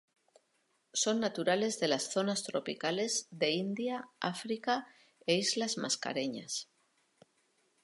[0.93, 4.87] Son naturales de las zonas tropicales de India África,
[5.27, 6.71] e Islas Mascareñas.